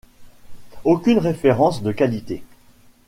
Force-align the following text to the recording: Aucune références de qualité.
Aucune 0.83 1.19
références 1.19 1.83
de 1.83 1.91
qualité. 1.91 2.43